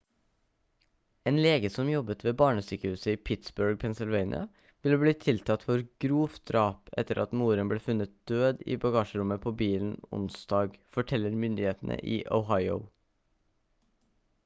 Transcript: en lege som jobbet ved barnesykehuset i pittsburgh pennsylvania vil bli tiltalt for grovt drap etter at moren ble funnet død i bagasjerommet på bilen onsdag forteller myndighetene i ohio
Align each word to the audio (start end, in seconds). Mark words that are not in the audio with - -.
en 1.29 1.35
lege 1.47 1.69
som 1.73 1.89
jobbet 1.91 2.23
ved 2.27 2.35
barnesykehuset 2.37 3.09
i 3.11 3.19
pittsburgh 3.29 3.75
pennsylvania 3.83 4.39
vil 4.87 4.95
bli 5.03 5.11
tiltalt 5.25 5.65
for 5.67 5.83
grovt 6.05 6.39
drap 6.51 6.89
etter 7.03 7.21
at 7.25 7.35
moren 7.41 7.69
ble 7.73 7.77
funnet 7.89 8.15
død 8.33 8.63
i 8.77 8.77
bagasjerommet 8.87 9.43
på 9.45 9.53
bilen 9.61 9.91
onsdag 10.21 10.79
forteller 10.97 11.37
myndighetene 11.45 11.99
i 12.17 12.17
ohio 12.39 12.79